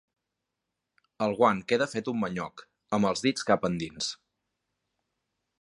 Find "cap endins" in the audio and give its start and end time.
3.53-4.13